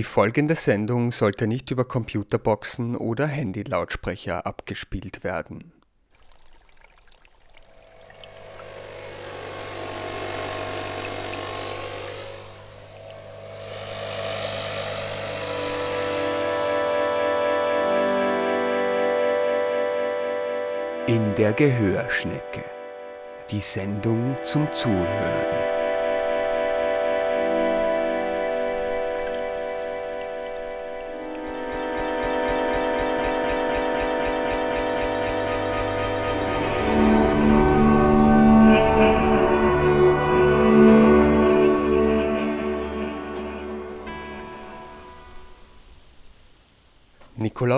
Die 0.00 0.04
folgende 0.04 0.54
Sendung 0.54 1.12
sollte 1.12 1.46
nicht 1.46 1.70
über 1.70 1.84
Computerboxen 1.84 2.96
oder 2.96 3.28
Handylautsprecher 3.28 4.46
abgespielt 4.46 5.24
werden. 5.24 5.74
In 21.06 21.34
der 21.34 21.52
Gehörschnecke. 21.52 22.64
Die 23.50 23.60
Sendung 23.60 24.34
zum 24.42 24.66
Zuhören. 24.72 25.59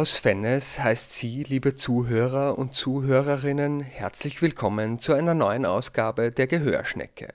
Nikolaus 0.03 0.19
Fennes 0.19 0.81
heißt 0.81 1.15
Sie, 1.15 1.45
liebe 1.45 1.77
Zuhörer 1.77 2.59
und 2.59 2.75
Zuhörerinnen, 2.75 3.83
herzlich 3.83 4.43
willkommen 4.43 4.99
zu 4.99 5.13
einer 5.15 5.33
neuen 5.33 5.65
Ausgabe 5.65 6.33
der 6.33 6.49
Gehörschnecke. 6.49 7.29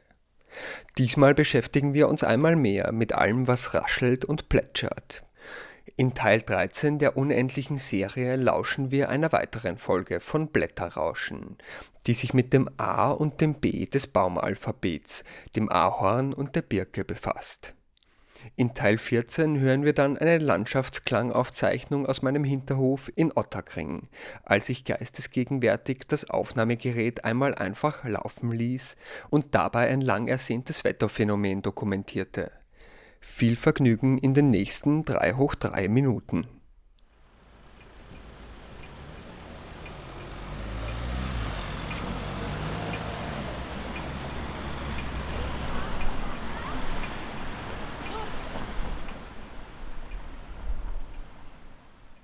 Diesmal 0.98 1.34
beschäftigen 1.34 1.94
wir 1.94 2.10
uns 2.10 2.26
einmal 2.26 2.58
mehr 2.58 2.92
mit 2.92 3.14
allem, 3.14 3.48
was 3.48 3.74
raschelt 3.74 4.26
und 4.26 4.50
plätschert. 4.50 5.24
In 5.96 6.14
Teil 6.14 6.42
13 6.42 7.00
der 7.00 7.16
unendlichen 7.16 7.78
Serie 7.78 8.36
lauschen 8.36 8.92
wir 8.92 9.08
einer 9.08 9.32
weiteren 9.32 9.78
Folge 9.78 10.20
von 10.20 10.50
Blätterrauschen, 10.50 11.58
die 12.06 12.16
sich 12.16 12.34
mit 12.34 12.52
dem 12.52 12.70
A 12.76 13.12
und 13.12 13.40
dem 13.40 13.54
B 13.62 13.86
des 13.86 14.08
Baumalphabets, 14.08 15.24
dem 15.56 15.72
Ahorn 15.72 16.34
und 16.34 16.58
der 16.58 16.64
Birke 16.64 17.06
befasst. 17.06 17.77
In 18.56 18.74
Teil 18.74 18.98
14 18.98 19.60
hören 19.60 19.84
wir 19.84 19.94
dann 19.94 20.18
eine 20.18 20.38
Landschaftsklangaufzeichnung 20.38 22.06
aus 22.06 22.22
meinem 22.22 22.44
Hinterhof 22.44 23.12
in 23.16 23.32
Ottakring, 23.36 24.10
als 24.44 24.70
ich 24.70 24.86
geistesgegenwärtig 24.86 26.08
das 26.08 26.30
Aufnahmegerät 26.30 27.26
einmal 27.26 27.56
einfach 27.56 28.04
laufen 28.06 28.52
ließ 28.52 28.96
und 29.30 29.54
dabei 29.54 29.90
ein 29.90 30.02
lang 30.02 30.28
ersehntes 30.28 30.84
Wetterphänomen 30.84 31.62
dokumentierte. 31.62 32.52
Viel 33.20 33.56
Vergnügen 33.56 34.18
in 34.18 34.34
den 34.34 34.52
nächsten 34.52 35.04
3 35.04 35.34
hoch 35.34 35.56
3 35.56 35.88
Minuten. 35.90 36.48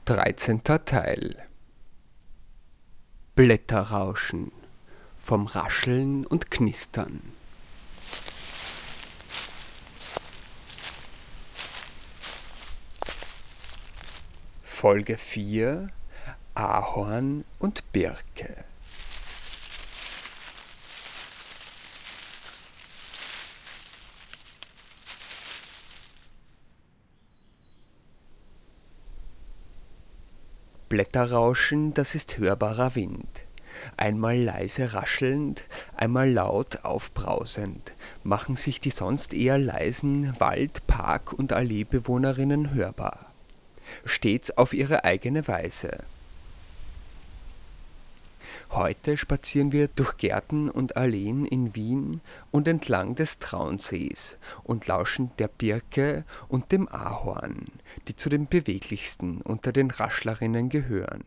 13. 0.06 0.64
Teil 0.66 1.48
Blätterrauschen 3.36 4.52
vom 5.16 5.48
Rascheln 5.48 6.26
und 6.26 6.52
Knistern. 6.52 7.22
Folge 14.62 15.18
4 15.18 15.88
Ahorn 16.54 17.46
und 17.60 17.90
Birke 17.94 18.66
Blätterrauschen, 30.94 31.96
das 31.96 32.14
ist 32.14 32.38
hörbarer 32.38 32.94
Wind. 32.94 33.26
Einmal 33.98 34.38
leise 34.38 34.94
raschelnd, 34.94 35.64
einmal 35.98 36.30
laut 36.30 36.86
aufbrausend, 36.86 37.94
machen 38.24 38.58
sich 38.58 38.80
die 38.80 38.92
sonst 38.92 39.34
eher 39.34 39.58
leisen 39.58 40.40
Wald-, 40.40 40.86
Park- 40.86 41.34
und 41.34 41.52
Alleebewohnerinnen 41.52 42.76
hörbar. 42.76 43.18
Stets 44.06 44.56
auf 44.56 44.72
ihre 44.72 45.04
eigene 45.04 45.48
Weise. 45.48 45.98
Heute 48.76 49.18
spazieren 49.18 49.72
wir 49.72 49.88
durch 49.88 50.18
Gärten 50.18 50.68
und 50.68 50.98
Alleen 50.98 51.46
in 51.46 51.76
Wien 51.76 52.22
und 52.50 52.68
entlang 52.68 53.14
des 53.14 53.38
Traunsees 53.38 54.40
und 54.64 54.88
lauschen 54.88 55.30
der 55.38 55.48
Birke 55.48 56.26
und 56.48 56.72
dem 56.72 56.90
Ahorn, 56.90 57.68
die 58.08 58.16
zu 58.16 58.30
den 58.30 58.48
beweglichsten 58.48 59.42
unter 59.44 59.72
den 59.72 59.92
Raschlerinnen 59.92 60.70
gehören. 60.70 61.24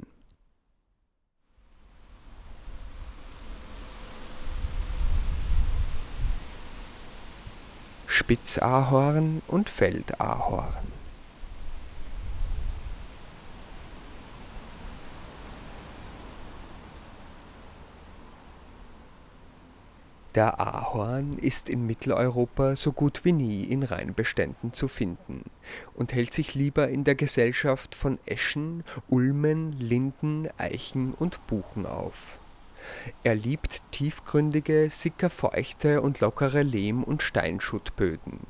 Spitzahorn 8.09 9.41
und 9.47 9.71
Feldahorn 9.71 10.86
Der 20.37 20.61
Ahorn 20.61 21.39
ist 21.39 21.71
in 21.71 21.87
Mitteleuropa 21.87 22.77
so 22.77 22.93
gut 22.93 23.25
wie 23.25 23.33
nie 23.33 23.65
in 23.65 23.83
Reinbeständen 23.83 24.75
zu 24.75 24.87
finden 24.87 25.45
und 25.95 26.13
hält 26.13 26.35
sich 26.35 26.55
lieber 26.55 26.89
in 26.91 27.05
der 27.05 27.15
Gesellschaft 27.15 27.95
von 27.95 28.19
Eschen, 28.27 28.85
Ulmen, 29.09 29.73
Linden, 29.73 30.51
Eichen 30.59 31.15
und 31.15 31.47
Buchen 31.47 31.87
auf. 31.87 32.39
Er 33.25 33.35
liebt 33.35 33.81
tiefgründige, 33.93 34.91
sickerfeuchte 34.91 36.03
und 36.03 36.21
lockere 36.21 36.63
Lehm- 36.63 37.03
und 37.03 37.23
Steinschuttböden. 37.23 38.41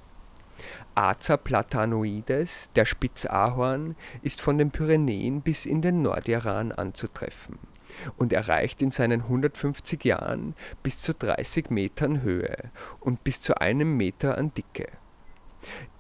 Acer 0.97 1.37
platanoides, 1.37 2.69
der 2.75 2.85
Spitzahorn, 2.85 3.95
ist 4.23 4.41
von 4.41 4.59
den 4.59 4.73
Pyrenäen 4.73 5.41
bis 5.41 5.65
in 5.65 5.83
den 5.83 6.03
Nordiran 6.03 6.73
anzutreffen 6.73 7.61
und 8.17 8.33
erreicht 8.33 8.83
in 8.83 8.91
seinen 8.91 9.23
150 9.23 10.05
Jahren 10.05 10.55
bis 10.83 11.01
zu 11.01 11.15
30 11.15 11.71
Metern 11.71 12.23
Höhe 12.23 12.57
und 13.01 13.25
bis 13.25 13.41
zu 13.41 13.61
einem 13.61 13.97
Meter 13.97 14.39
an 14.39 14.53
Dicke. 14.55 14.89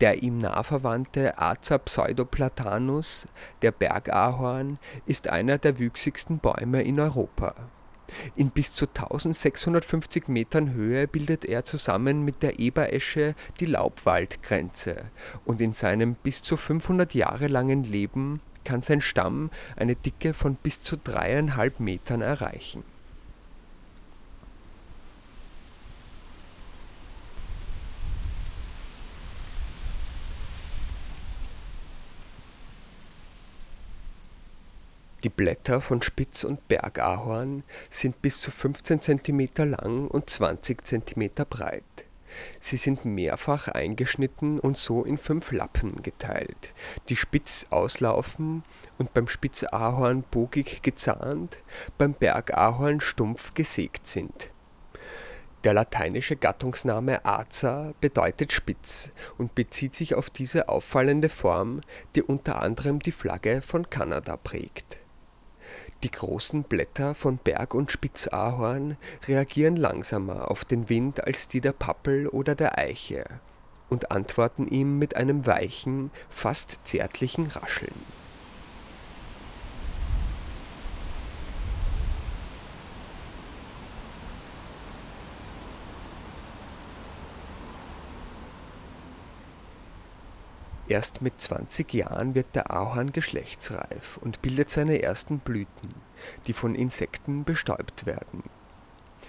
Der 0.00 0.22
ihm 0.22 0.38
nah 0.38 0.62
verwandte 0.62 1.38
Acer 1.38 1.78
pseudoplatanus, 1.78 3.26
der 3.62 3.72
Bergahorn, 3.72 4.78
ist 5.06 5.28
einer 5.28 5.58
der 5.58 5.78
wüchsigsten 5.78 6.38
Bäume 6.38 6.82
in 6.82 7.00
Europa. 7.00 7.54
In 8.36 8.50
bis 8.50 8.72
zu 8.72 8.86
1650 8.86 10.28
Metern 10.28 10.72
Höhe 10.72 11.08
bildet 11.08 11.44
er 11.44 11.64
zusammen 11.64 12.24
mit 12.24 12.42
der 12.42 12.60
Eberesche 12.60 13.34
die 13.58 13.66
Laubwaldgrenze 13.66 15.10
und 15.44 15.60
in 15.60 15.72
seinem 15.72 16.14
bis 16.14 16.42
zu 16.42 16.56
500 16.56 17.14
Jahre 17.14 17.48
langen 17.48 17.82
Leben 17.82 18.40
kann 18.66 18.82
sein 18.82 19.00
Stamm 19.00 19.50
eine 19.76 19.94
Dicke 19.94 20.34
von 20.34 20.56
bis 20.56 20.82
zu 20.82 20.96
dreieinhalb 20.96 21.78
Metern 21.78 22.20
erreichen. 22.20 22.82
Die 35.22 35.28
Blätter 35.28 35.80
von 35.80 36.02
Spitz- 36.02 36.44
und 36.44 36.66
Bergahorn 36.68 37.62
sind 37.88 38.20
bis 38.20 38.40
zu 38.40 38.50
15 38.50 39.00
cm 39.00 39.48
lang 39.70 40.08
und 40.08 40.28
20 40.28 40.84
cm 40.84 41.30
breit. 41.48 42.05
Sie 42.60 42.76
sind 42.76 43.04
mehrfach 43.04 43.68
eingeschnitten 43.68 44.58
und 44.58 44.76
so 44.76 45.04
in 45.04 45.18
fünf 45.18 45.52
Lappen 45.52 46.02
geteilt, 46.02 46.72
die 47.08 47.16
spitz 47.16 47.66
auslaufen 47.70 48.62
und 48.98 49.14
beim 49.14 49.28
Spitzahorn 49.28 50.24
bogig 50.30 50.82
gezahnt, 50.82 51.58
beim 51.98 52.14
Bergahorn 52.14 53.00
stumpf 53.00 53.54
gesägt 53.54 54.06
sind. 54.06 54.50
Der 55.64 55.74
lateinische 55.74 56.36
Gattungsname 56.36 57.24
Acer 57.24 57.94
bedeutet 58.00 58.52
spitz 58.52 59.10
und 59.36 59.54
bezieht 59.54 59.94
sich 59.94 60.14
auf 60.14 60.30
diese 60.30 60.68
auffallende 60.68 61.28
Form, 61.28 61.80
die 62.14 62.22
unter 62.22 62.62
anderem 62.62 63.00
die 63.00 63.12
Flagge 63.12 63.62
von 63.62 63.90
Kanada 63.90 64.36
prägt 64.36 64.98
die 66.02 66.10
großen 66.10 66.62
Blätter 66.62 67.14
von 67.14 67.38
Berg 67.38 67.74
und 67.74 67.90
Spitzahorn 67.90 68.96
reagieren 69.26 69.76
langsamer 69.76 70.50
auf 70.50 70.64
den 70.64 70.88
Wind 70.88 71.24
als 71.24 71.48
die 71.48 71.60
der 71.60 71.72
Pappel 71.72 72.28
oder 72.28 72.54
der 72.54 72.78
Eiche. 72.78 73.24
und 73.88 74.10
antworten 74.10 74.66
ihm 74.66 74.98
mit 74.98 75.16
einem 75.16 75.46
weichen, 75.46 76.10
fast 76.28 76.80
zärtlichen 76.82 77.46
Rascheln. 77.46 77.94
Erst 90.88 91.20
mit 91.20 91.40
20 91.40 91.92
Jahren 91.94 92.36
wird 92.36 92.54
der 92.54 92.70
Ahorn 92.70 93.10
geschlechtsreif 93.10 94.18
und 94.18 94.40
bildet 94.40 94.70
seine 94.70 95.02
ersten 95.02 95.40
Blüten, 95.40 95.94
die 96.46 96.52
von 96.52 96.76
Insekten 96.76 97.42
bestäubt 97.42 98.06
werden. 98.06 98.44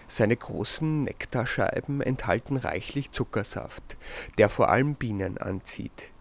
Seine 0.06 0.38
großen 0.38 1.04
Nektarscheiben 1.04 2.02
enthalten 2.02 2.58
reichlich 2.58 3.12
Zuckersaft, 3.12 3.98
der 4.38 4.50
vor 4.50 4.70
allem 4.70 4.94
Bienen 4.96 5.40
anzieht. 5.40 6.12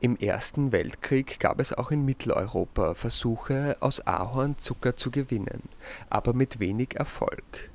Im 0.00 0.16
Ersten 0.16 0.72
Weltkrieg 0.72 1.38
gab 1.38 1.60
es 1.60 1.72
auch 1.72 1.92
in 1.92 2.04
Mitteleuropa 2.04 2.94
Versuche, 2.94 3.76
aus 3.78 4.04
Ahorn 4.06 4.58
Zucker 4.58 4.96
zu 4.96 5.12
gewinnen, 5.12 5.68
aber 6.10 6.32
mit 6.34 6.58
wenig 6.58 6.96
Erfolg 6.96 7.70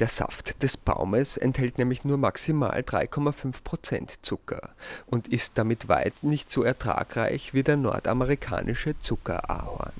der 0.00 0.08
Saft 0.08 0.62
des 0.62 0.76
Baumes 0.76 1.36
enthält 1.36 1.78
nämlich 1.78 2.04
nur 2.04 2.18
maximal 2.18 2.80
3,5% 2.80 4.22
Zucker 4.22 4.70
und 5.06 5.28
ist 5.28 5.56
damit 5.56 5.88
weit 5.88 6.22
nicht 6.22 6.50
so 6.50 6.64
ertragreich 6.64 7.54
wie 7.54 7.62
der 7.62 7.76
nordamerikanische 7.76 8.98
Zuckerahorn. 8.98 9.92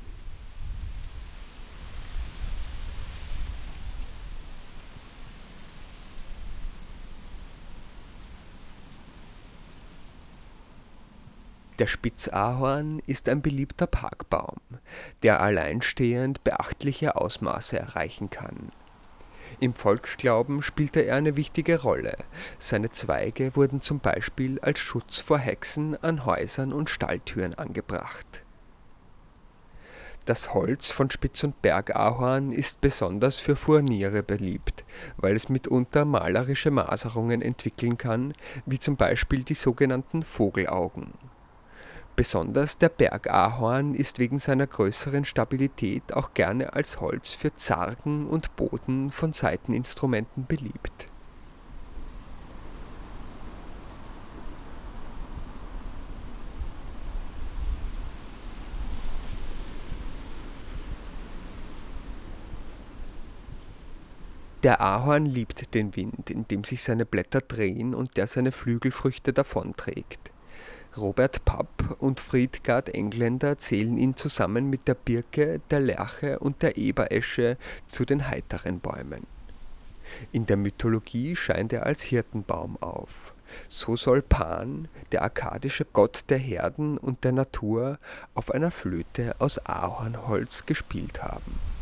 Der 11.79 11.87
Spitzahorn 11.89 13.01
ist 13.07 13.29
ein 13.29 13.43
beliebter 13.43 13.87
Parkbaum, 13.87 14.59
der 15.23 15.41
alleinstehend 15.41 16.43
beachtliche 16.43 17.17
Ausmaße 17.17 17.79
erreichen 17.79 18.31
kann 18.31 18.73
im 19.61 19.75
Volksglauben 19.75 20.63
spielte 20.63 21.01
er 21.01 21.17
eine 21.17 21.37
wichtige 21.37 21.83
Rolle, 21.83 22.17
seine 22.59 22.91
Zweige 22.91 23.57
wurden 23.57 23.81
zum 23.81 24.01
Beispiel 24.01 24.59
als 24.61 24.79
Schutz 24.79 25.19
vor 25.19 25.39
Hexen 25.39 25.97
an 26.03 26.25
Häusern 26.25 26.73
und 26.73 26.91
Stalltüren 26.91 27.55
angebracht. 27.55 28.45
Das 30.25 30.55
Holz 30.55 30.91
von 30.91 31.11
Spitz 31.11 31.45
und 31.45 31.61
Bergahorn 31.61 32.51
ist 32.51 32.81
besonders 32.81 33.39
für 33.39 33.57
Furniere 33.57 34.23
beliebt, 34.23 34.85
weil 35.19 35.37
es 35.37 35.51
mitunter 35.51 36.07
malerische 36.07 36.71
Maserungen 36.71 37.43
entwickeln 37.43 37.99
kann, 37.99 38.33
wie 38.65 38.79
zum 38.79 38.97
Beispiel 38.97 39.43
die 39.43 39.55
sogenannten 39.55 40.23
Vogelaugen 40.23 41.13
Besonders 42.17 42.79
der 42.79 42.91
Bergahorn 42.91 43.97
ist 43.97 44.21
wegen 44.21 44.39
seiner 44.39 44.69
größeren 44.69 45.25
Stabilität 45.25 46.13
auch 46.13 46.33
gerne 46.33 46.73
als 46.73 47.01
Holz 47.01 47.31
für 47.31 47.57
Zargen 47.57 48.29
und 48.29 48.55
Boden 48.55 49.11
von 49.11 49.33
Saiteninstrumenten 49.33 50.47
beliebt. 50.47 51.09
Der 64.63 64.81
Ahorn 64.81 65.27
liebt 65.27 65.75
den 65.75 65.95
Wind, 65.97 66.31
in 66.31 66.47
dem 66.47 66.63
sich 66.63 66.85
seine 66.85 67.05
Blätter 67.05 67.41
drehen 67.41 67.93
und 67.93 68.17
der 68.17 68.29
seine 68.29 68.53
Flügelfrüchte 68.53 69.33
davonträgt 69.33 70.34
Robert 70.97 71.45
Papp 71.45 71.97
und 71.99 72.21
Friedgard 72.21 72.95
Engländer 72.95 73.59
zählen 73.59 73.99
ihn 73.99 74.17
zusammen 74.17 74.71
mit 74.71 74.87
der 74.87 74.95
Birke, 74.95 75.61
der 75.71 75.81
Lärche 75.81 76.39
und 76.39 76.63
der 76.63 76.77
Eberesche 76.77 77.57
zu 77.89 78.05
den 78.05 78.29
heiteren 78.29 78.79
Bäumen. 78.79 79.27
In 80.31 80.47
der 80.47 80.57
Mythologie 80.57 81.35
scheint 81.35 81.73
er 81.73 81.85
als 81.85 82.03
Hirtenbaum 82.03 82.77
auf. 82.81 83.33
So 83.69 83.97
soll 83.97 84.23
Pan, 84.23 84.89
der 85.11 85.23
akkadische 85.23 85.85
Gott 85.85 86.25
der 86.29 86.39
Herden 86.39 86.97
und 86.97 87.25
der 87.25 87.33
Natur, 87.33 87.99
auf 88.35 88.53
einer 88.53 88.71
Flöte 88.71 89.35
aus 89.41 89.59
Ahornholz 89.67 90.65
gespielt 90.65 91.23
haben 91.25 91.74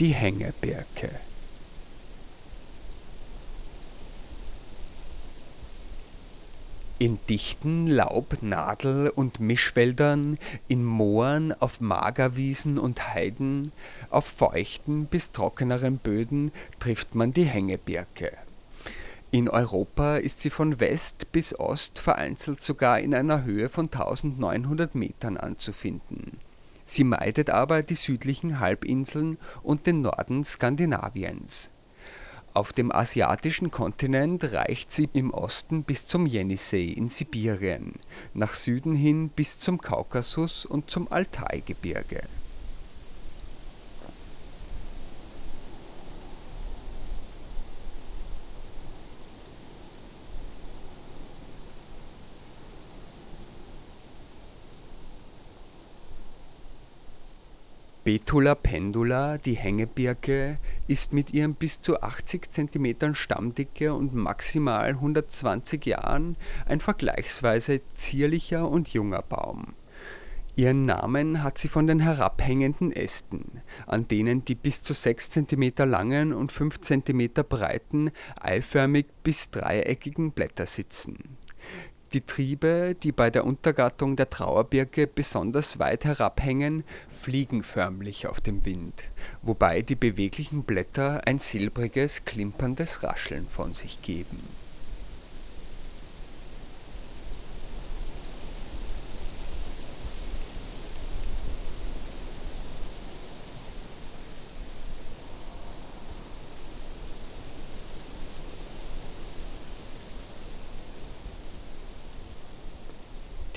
die 0.00 0.14
Hängebirke. 0.14 1.10
In 7.00 7.18
dichten 7.28 7.86
Laub-, 7.86 8.42
Nadel- 8.42 9.10
und 9.10 9.40
Mischwäldern, 9.40 10.38
in 10.68 10.84
Mooren, 10.84 11.52
auf 11.52 11.80
Magerwiesen 11.80 12.78
und 12.78 13.14
Heiden, 13.14 13.72
auf 14.10 14.26
feuchten 14.26 15.06
bis 15.06 15.32
trockeneren 15.32 15.98
Böden 15.98 16.52
trifft 16.78 17.14
man 17.14 17.32
die 17.32 17.44
Hängebirke. 17.44 18.32
In 19.30 19.48
Europa 19.48 20.16
ist 20.16 20.40
sie 20.40 20.50
von 20.50 20.80
West 20.80 21.32
bis 21.32 21.58
Ost 21.58 21.98
vereinzelt 21.98 22.60
sogar 22.60 23.00
in 23.00 23.14
einer 23.14 23.44
Höhe 23.44 23.68
von 23.68 23.86
1900 23.86 24.94
Metern 24.94 25.36
anzufinden 25.36 26.38
Sie 26.90 27.04
meidet 27.04 27.50
aber 27.50 27.82
die 27.82 27.94
südlichen 27.94 28.60
Halbinseln 28.60 29.36
und 29.62 29.86
den 29.86 30.00
Norden 30.00 30.42
Skandinaviens. 30.42 31.70
Auf 32.54 32.72
dem 32.72 32.90
asiatischen 32.90 33.70
Kontinent 33.70 34.52
reicht 34.54 34.90
sie 34.90 35.06
im 35.12 35.30
Osten 35.34 35.82
bis 35.82 36.06
zum 36.06 36.24
Jenissei 36.24 36.94
in 36.96 37.10
Sibirien, 37.10 37.92
nach 38.32 38.54
Süden 38.54 38.94
hin 38.94 39.28
bis 39.28 39.60
zum 39.60 39.82
Kaukasus 39.82 40.64
und 40.64 40.90
zum 40.90 41.12
Altaigebirge 41.12 42.22
Betula 58.08 58.54
pendula, 58.54 59.36
die 59.36 59.52
Hängebirke, 59.52 60.56
ist 60.86 61.12
mit 61.12 61.34
ihren 61.34 61.52
bis 61.52 61.82
zu 61.82 62.00
80 62.00 62.50
cm 62.50 63.14
Stammdicke 63.14 63.92
und 63.92 64.14
maximal 64.14 64.88
120 64.88 65.84
Jahren 65.84 66.36
ein 66.64 66.80
vergleichsweise 66.80 67.82
zierlicher 67.96 68.66
und 68.66 68.88
junger 68.94 69.20
Baum. 69.20 69.74
Ihren 70.56 70.86
Namen 70.86 71.42
hat 71.42 71.58
sie 71.58 71.68
von 71.68 71.86
den 71.86 72.00
herabhängenden 72.00 72.92
Ästen, 72.92 73.60
an 73.86 74.08
denen 74.08 74.42
die 74.42 74.54
bis 74.54 74.80
zu 74.80 74.94
6 74.94 75.28
cm 75.28 75.72
langen 75.84 76.32
und 76.32 76.50
5 76.50 76.80
cm 76.80 77.28
breiten, 77.46 78.10
eiförmig 78.40 79.04
bis 79.22 79.50
dreieckigen 79.50 80.30
Blätter 80.30 80.64
sitzen 80.64 81.36
die 82.12 82.22
Triebe, 82.22 82.96
die 83.02 83.12
bei 83.12 83.30
der 83.30 83.44
Untergattung 83.44 84.16
der 84.16 84.30
Trauerbirke 84.30 85.06
besonders 85.06 85.78
weit 85.78 86.04
herabhängen, 86.04 86.84
fliegen 87.08 87.62
förmlich 87.62 88.26
auf 88.26 88.40
dem 88.40 88.64
Wind, 88.64 89.04
wobei 89.42 89.82
die 89.82 89.96
beweglichen 89.96 90.62
Blätter 90.62 91.22
ein 91.26 91.38
silbriges, 91.38 92.24
klimperndes 92.24 93.02
Rascheln 93.02 93.46
von 93.46 93.74
sich 93.74 94.02
geben 94.02 94.42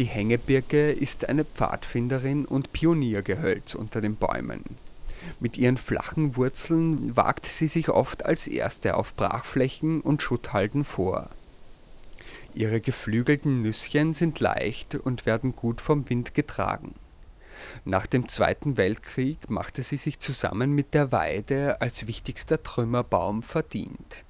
Die 0.01 0.07
Hängebirke 0.07 0.91
ist 0.91 1.29
eine 1.29 1.45
Pfadfinderin 1.45 2.45
und 2.45 2.73
Pioniergehölz 2.73 3.75
unter 3.75 4.01
den 4.01 4.15
Bäumen. 4.15 4.63
Mit 5.39 5.57
ihren 5.57 5.77
flachen 5.77 6.35
Wurzeln 6.35 7.15
wagt 7.15 7.45
sie 7.45 7.67
sich 7.67 7.87
oft 7.89 8.25
als 8.25 8.47
erste 8.47 8.97
auf 8.97 9.15
Brachflächen 9.15 10.01
und 10.01 10.23
Schutthalden 10.23 10.85
vor. 10.85 11.29
Ihre 12.55 12.81
geflügelten 12.81 13.61
Nüsschen 13.61 14.15
sind 14.15 14.39
leicht 14.39 14.95
und 14.95 15.27
werden 15.27 15.55
gut 15.55 15.81
vom 15.81 16.09
Wind 16.09 16.33
getragen. 16.33 16.95
Nach 17.85 18.07
dem 18.07 18.27
Zweiten 18.27 18.77
Weltkrieg 18.77 19.51
machte 19.51 19.83
sie 19.83 19.97
sich 19.97 20.19
zusammen 20.19 20.71
mit 20.71 20.95
der 20.95 21.11
Weide 21.11 21.79
als 21.79 22.07
wichtigster 22.07 22.63
Trümmerbaum 22.63 23.43
verdient. 23.43 24.25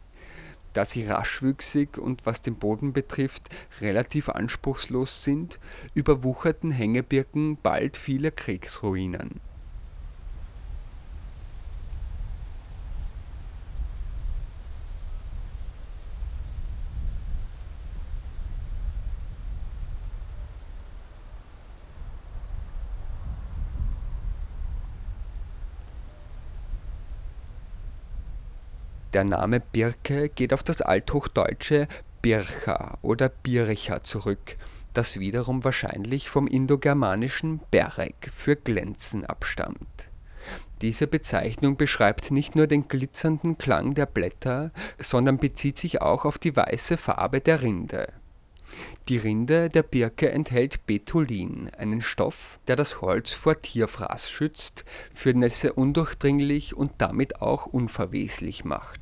Da 0.74 0.86
sie 0.86 1.06
raschwüchsig 1.06 1.98
und 1.98 2.26
was 2.26 2.42
den 2.42 2.56
Boden 2.56 2.94
betrifft 2.94 3.50
relativ 3.82 4.30
anspruchslos 4.30 5.24
sind, 5.24 5.60
überwucherten 5.94 6.72
Hängebirken 6.72 7.58
bald 7.62 7.98
viele 7.98 8.32
Kriegsruinen 8.32 9.42
Der 29.14 29.26
Name 29.26 29.60
Birke 29.60 30.30
geht 30.30 30.54
auf 30.54 30.64
das 30.64 30.82
althochdeutsche 30.82 31.90
Bircha 32.22 32.98
oder 33.02 33.28
Bircha 33.28 34.04
zurück, 34.04 34.56
das 34.94 35.20
wiederum 35.20 35.66
wahrscheinlich 35.66 36.30
vom 36.30 36.48
indogermanischen 36.48 37.60
berek 37.72 38.30
für 38.32 38.56
glänzen 38.56 39.26
abstammt. 39.26 40.10
Diese 40.82 41.08
Bezeichnung 41.08 41.76
beschreibt 41.76 42.32
nicht 42.32 42.56
nur 42.56 42.68
den 42.68 42.88
glitzernden 42.88 43.58
Klang 43.58 43.96
der 43.96 44.06
Blätter, 44.06 44.72
sondern 44.98 45.38
bezieht 45.38 45.78
sich 45.78 46.02
auch 46.02 46.24
auf 46.24 46.38
die 46.38 46.56
weiße 46.56 46.96
Farbe 46.96 47.42
der 47.42 47.62
Rinde 47.62 48.08
die 49.08 49.18
Rinde 49.18 49.70
der 49.70 49.84
Birke 49.84 50.30
enthält 50.30 50.86
Betulin, 50.86 51.70
einen 51.78 52.02
Stoff, 52.02 52.60
der 52.68 52.76
das 52.76 53.02
Holz 53.02 53.34
vor 53.34 53.62
Tierfraß 53.62 54.30
schützt, 54.30 54.86
für 55.12 55.34
Nässe 55.34 55.74
undurchdringlich 55.74 56.76
und 56.76 56.94
damit 57.00 57.42
auch 57.42 57.66
unverweslich 57.66 58.64
macht. 58.64 59.01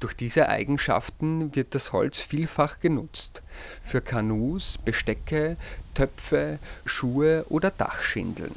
Durch 0.00 0.14
diese 0.14 0.48
Eigenschaften 0.48 1.54
wird 1.54 1.74
das 1.74 1.92
Holz 1.92 2.18
vielfach 2.18 2.80
genutzt, 2.80 3.42
für 3.82 4.00
Kanus, 4.00 4.78
Bestecke, 4.84 5.56
Töpfe, 5.94 6.58
Schuhe 6.84 7.46
oder 7.48 7.70
Dachschindeln 7.70 8.54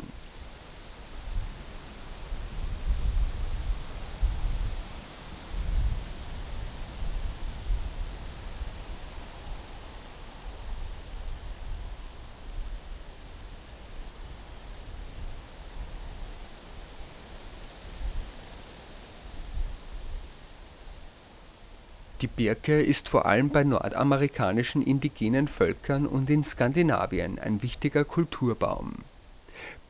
Die 22.22 22.28
Birke 22.28 22.82
ist 22.82 23.10
vor 23.10 23.28
allem 23.28 23.50
bei 23.50 23.64
nordamerikanischen 23.64 24.82
indigenen 24.82 25.48
Völkern 25.48 26.08
und 26.08 26.32
in 26.32 26.44
Skandinavien 26.44 27.38
ein 27.38 27.62
wichtiger 27.62 28.04
Kulturbaum. 28.06 28.96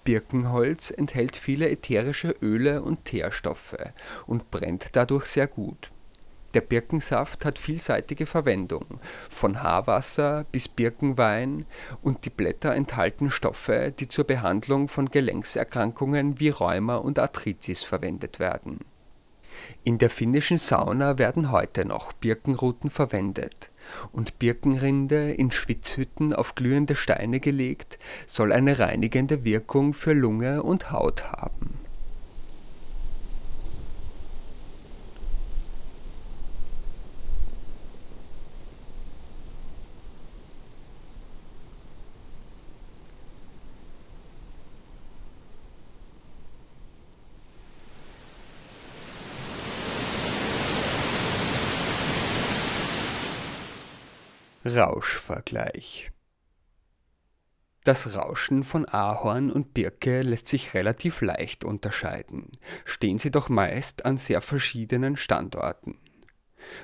Birkenholz 0.03 0.91
enthält 0.91 1.38
viele 1.38 1.69
ätherische 1.69 2.36
Öle 2.41 2.81
und 2.81 3.05
Teerstoffe 3.05 3.77
und 4.25 4.51
brennt 4.51 4.88
dadurch 4.91 5.27
sehr 5.27 5.48
gut. 5.48 5.89
Der 6.53 6.60
Birkensaft 6.60 7.46
hat 7.46 7.57
vielseitige 7.57 8.25
Verwendung, 8.25 9.00
von 9.29 9.63
Haarwasser 9.63 10.46
bis 10.51 10.67
Birkenwein, 10.67 11.65
und 12.01 12.25
die 12.25 12.29
Blätter 12.29 12.75
enthalten 12.75 13.31
Stoffe, 13.31 13.93
die 13.98 14.10
zur 14.10 14.25
Behandlung 14.25 14.89
von 14.89 15.10
Gelenkserkrankungen 15.10 16.41
wie 16.41 16.50
Rheuma 16.50 16.98
und 16.98 17.19
Arthritis 17.19 17.84
verwendet 17.84 18.39
werden 18.39 18.79
in 19.84 19.98
der 19.98 20.10
finnischen 20.10 20.58
Sauna 20.58 21.18
werden 21.18 21.52
heute 21.52 21.86
noch 21.86 22.14
Birkenruten 22.14 22.90
verwendet, 22.90 23.72
und 24.12 24.40
Birkenrinde 24.40 25.32
in 25.32 25.52
Schwitzhütten 25.52 26.34
auf 26.34 26.56
glühende 26.56 26.96
Steine 26.96 27.40
gelegt, 27.40 27.98
soll 28.26 28.52
eine 28.52 28.80
reinigende 28.80 29.44
Wirkung 29.44 29.94
für 29.94 30.14
Lunge 30.14 30.64
und 30.64 30.92
Haut 30.92 31.32
haben 31.32 31.87
Rauschvergleich. 54.68 56.12
Das 57.84 58.16
Rauschen 58.16 58.64
von 58.64 58.86
Ahorn 58.86 59.50
und 59.50 59.74
Birke 59.74 60.22
lässt 60.22 60.48
sich 60.48 60.74
relativ 60.74 61.22
leicht 61.22 61.64
unterscheiden, 61.64 62.52
stehen 62.84 63.18
sie 63.18 63.32
doch 63.32 63.48
meist 63.48 64.06
an 64.06 64.18
sehr 64.18 64.42
verschiedenen 64.42 65.16
Standorten. 65.16 65.98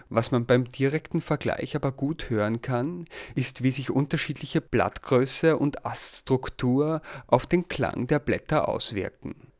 Was 0.08 0.32
man 0.32 0.46
beim 0.46 0.72
direkten 0.72 1.20
Vergleich 1.20 1.76
aber 1.76 1.92
gut 1.92 2.30
hören 2.30 2.62
kann, 2.62 3.06
ist, 3.36 3.64
wie 3.64 3.72
sich 3.72 3.92
unterschiedliche 3.92 4.62
Blattgröße 4.62 5.58
und 5.58 5.86
Aststruktur 5.86 7.02
auf 7.28 7.46
den 7.46 7.68
Klang 7.68 8.08
der 8.08 8.20
Blätter 8.20 8.70
auswirken 8.70 9.53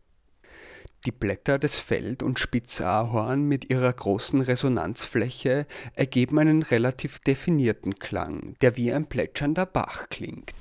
die 1.06 1.12
Blätter 1.12 1.60
des 1.60 1.80
Feld- 1.80 2.24
und 2.24 2.40
Spitzahorn 2.40 3.44
mit 3.44 3.70
ihrer 3.70 3.92
großen 3.92 4.42
Resonanzfläche 4.42 5.66
ergeben 5.96 6.40
einen 6.40 6.64
relativ 6.64 7.20
definierten 7.20 8.00
Klang, 8.00 8.56
der 8.62 8.78
wie 8.78 8.94
ein 8.94 9.06
plätschernder 9.06 9.66
Bach 9.66 10.08
klingt. 10.10 10.54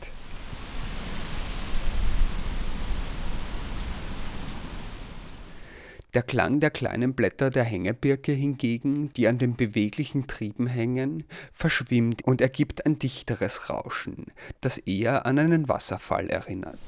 Der 6.14 6.22
Klang 6.22 6.60
der 6.60 6.70
kleinen 6.70 7.14
Blätter 7.14 7.48
der 7.48 7.64
Hängebirke 7.64 8.32
hingegen, 8.32 9.10
die 9.14 9.28
an 9.28 9.38
den 9.38 9.56
beweglichen 9.56 10.26
Trieben 10.26 10.66
hängen, 10.66 11.24
verschwimmt 11.52 12.22
und 12.22 12.42
ergibt 12.42 12.84
ein 12.84 12.98
dichteres 12.98 13.70
Rauschen, 13.70 14.26
das 14.60 14.76
eher 14.76 15.24
an 15.24 15.38
einen 15.38 15.68
Wasserfall 15.68 16.28
erinnert 16.28 16.78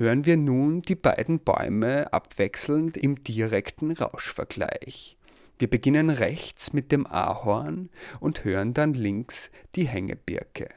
hören 0.00 0.24
wir 0.24 0.38
nun 0.38 0.80
die 0.80 0.94
beiden 0.94 1.40
Bäume 1.40 2.10
abwechselnd 2.10 2.96
im 2.96 3.22
direkten 3.22 3.92
Rauschvergleich. 3.92 5.18
Wir 5.58 5.68
beginnen 5.68 6.08
rechts 6.08 6.72
mit 6.72 6.90
dem 6.90 7.06
Ahorn 7.06 7.90
und 8.18 8.44
hören 8.44 8.72
dann 8.72 8.94
links 8.94 9.50
die 9.74 9.86
Hängebirke 9.86 10.70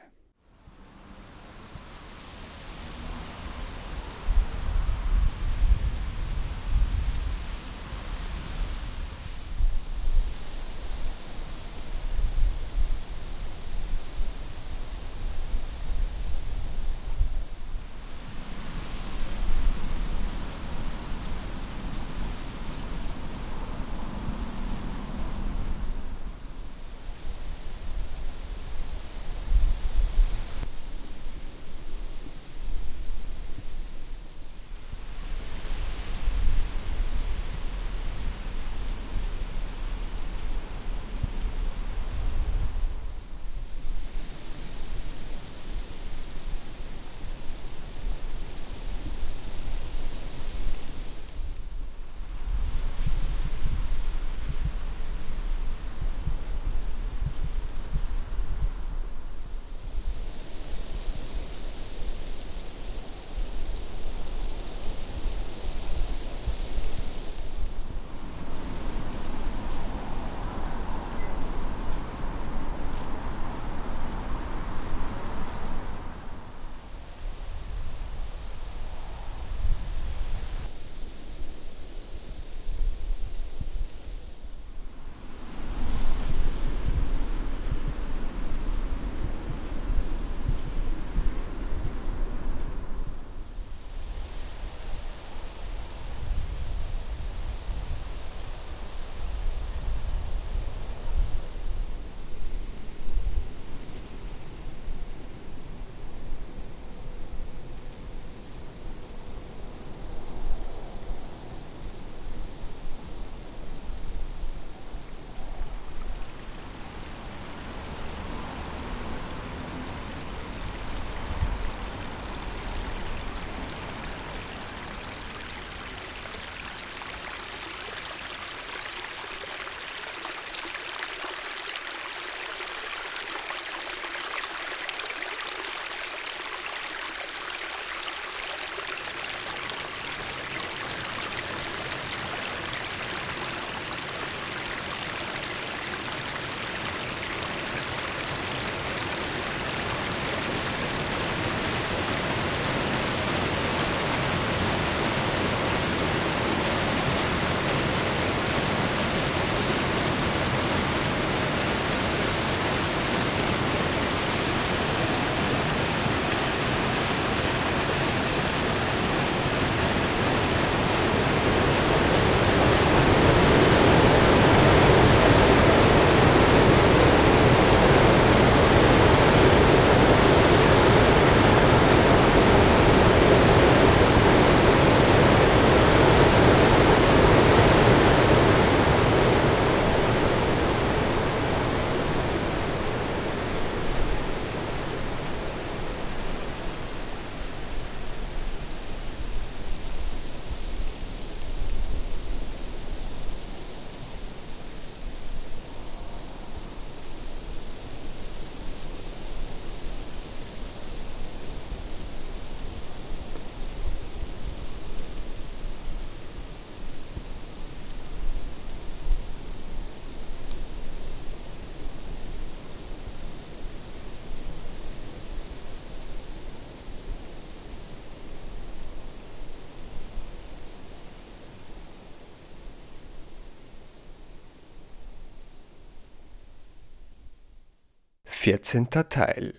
14. 238.44 238.90
Teil 239.08 239.54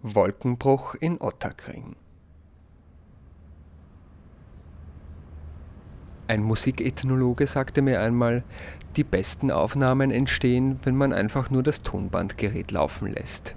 Wolkenbruch 0.00 0.96
in 0.96 1.20
Ottakring 1.20 1.94
Ein 6.26 6.42
Musikethnologe 6.42 7.46
sagte 7.46 7.82
mir 7.82 8.00
einmal, 8.00 8.42
die 8.96 9.04
besten 9.04 9.52
Aufnahmen 9.52 10.10
entstehen, 10.10 10.80
wenn 10.82 10.96
man 10.96 11.12
einfach 11.12 11.50
nur 11.50 11.62
das 11.62 11.82
Tonbandgerät 11.82 12.72
laufen 12.72 13.06
lässt. 13.06 13.54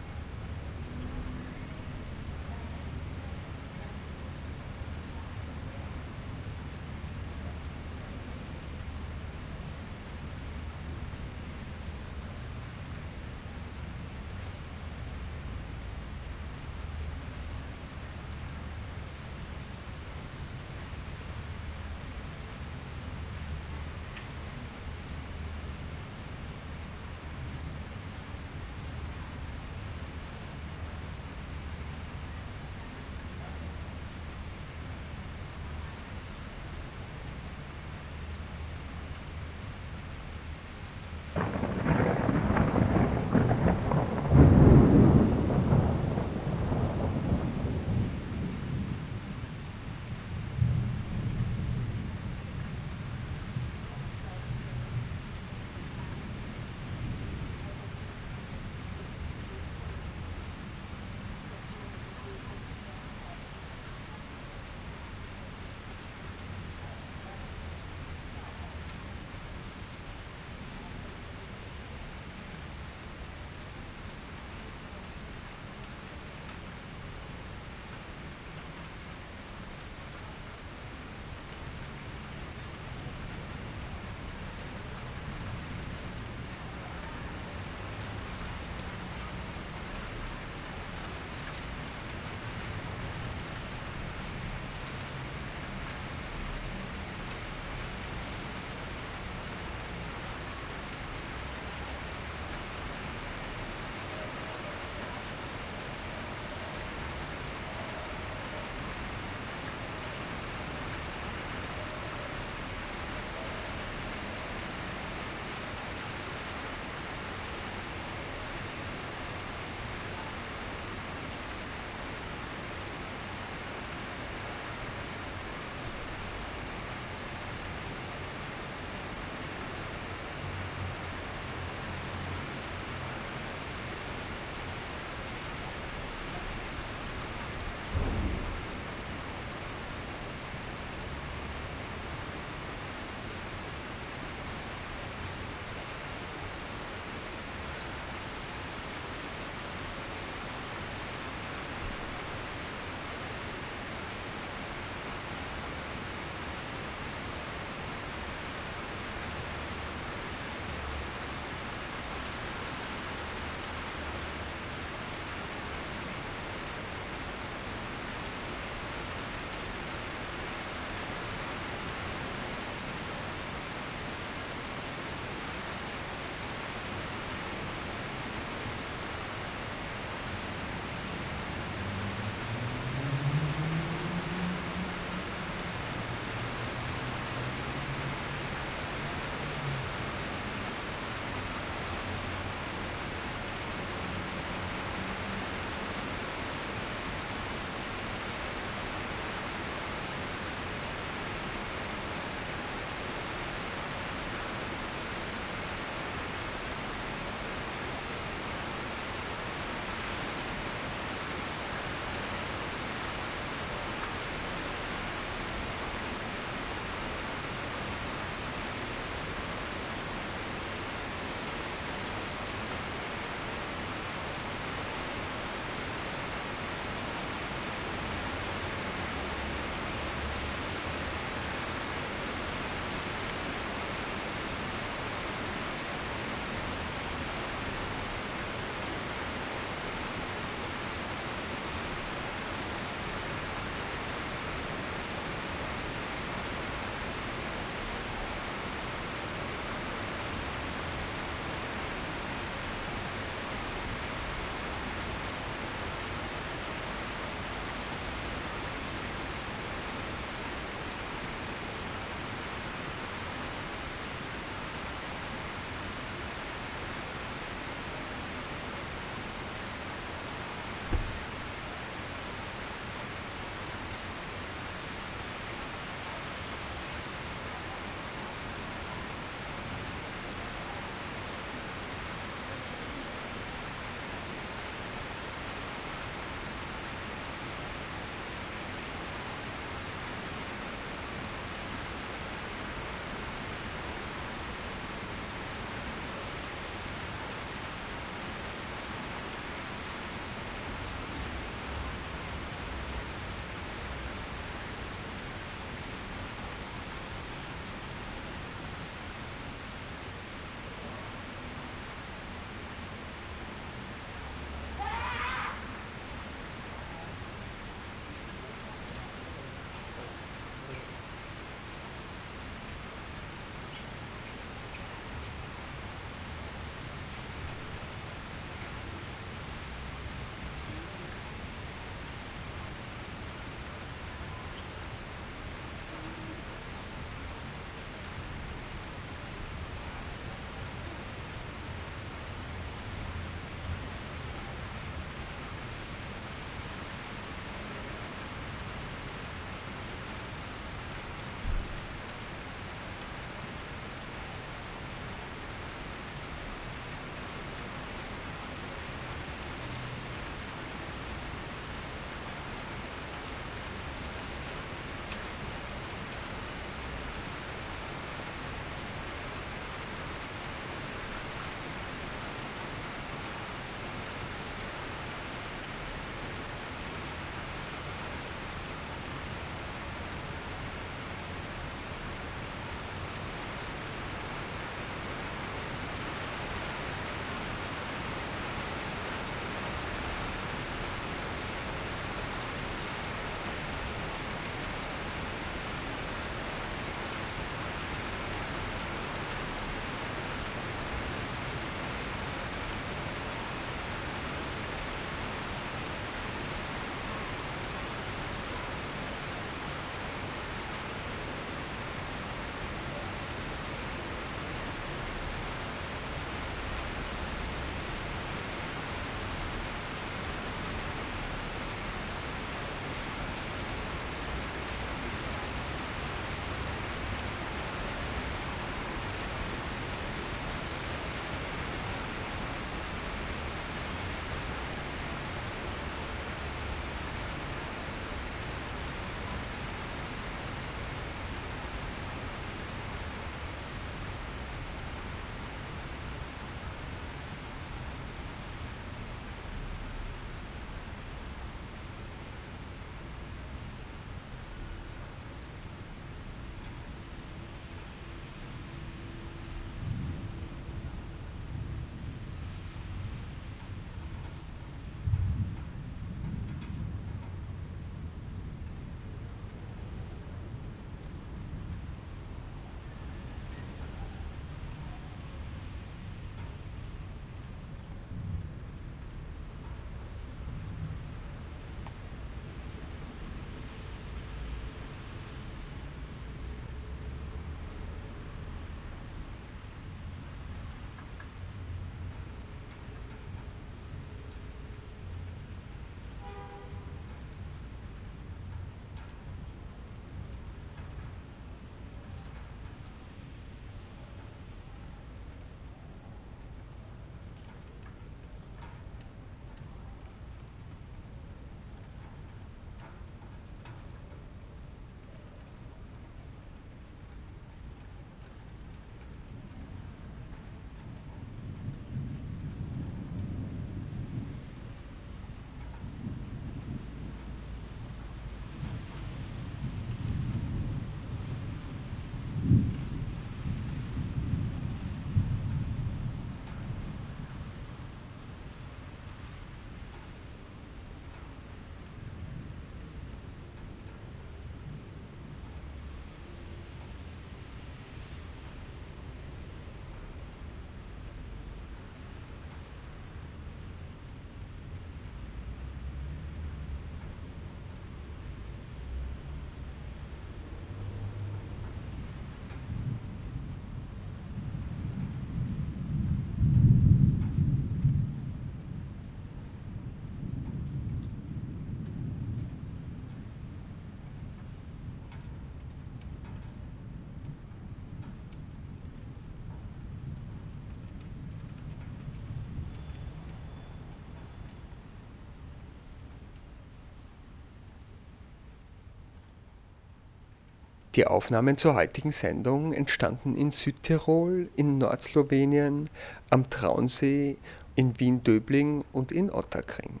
Die 590.96 591.06
Aufnahmen 591.06 591.56
zur 591.56 591.76
heutigen 591.76 592.10
Sendung 592.10 592.72
entstanden 592.72 593.36
in 593.36 593.52
Südtirol, 593.52 594.48
in 594.56 594.78
Nordslowenien, 594.78 595.88
am 596.30 596.50
Traunsee, 596.50 597.36
in 597.76 598.00
Wien-Döbling 598.00 598.84
und 598.92 599.12
in 599.12 599.30
Ottakring. 599.30 600.00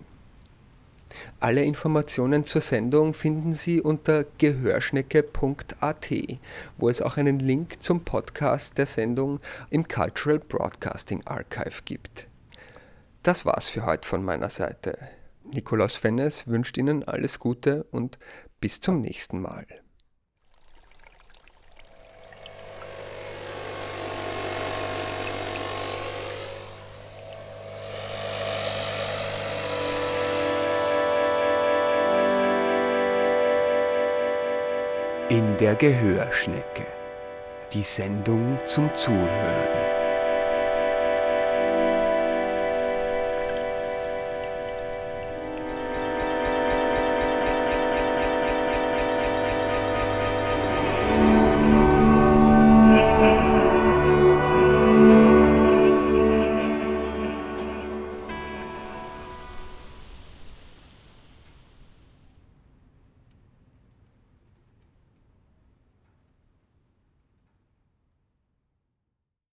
Alle 1.38 1.62
Informationen 1.64 2.42
zur 2.42 2.60
Sendung 2.60 3.14
finden 3.14 3.52
Sie 3.52 3.80
unter 3.80 4.24
gehörschnecke.at, 4.38 6.10
wo 6.76 6.88
es 6.88 7.02
auch 7.02 7.16
einen 7.16 7.38
Link 7.38 7.80
zum 7.80 8.04
Podcast 8.04 8.76
der 8.76 8.86
Sendung 8.86 9.38
im 9.70 9.86
Cultural 9.86 10.40
Broadcasting 10.40 11.22
Archive 11.24 11.82
gibt. 11.84 12.26
Das 13.22 13.46
war's 13.46 13.68
für 13.68 13.86
heute 13.86 14.08
von 14.08 14.24
meiner 14.24 14.50
Seite. 14.50 14.98
Nikolaus 15.52 15.94
Fennes 15.94 16.48
wünscht 16.48 16.76
Ihnen 16.78 17.04
alles 17.04 17.38
Gute 17.38 17.84
und 17.92 18.18
bis 18.60 18.80
zum 18.80 19.00
nächsten 19.00 19.40
Mal. 19.40 19.66
Der 35.60 35.74
Gehörschnecke. 35.74 36.86
Die 37.74 37.82
Sendung 37.82 38.58
zum 38.64 38.90
Zuhören. 38.96 39.79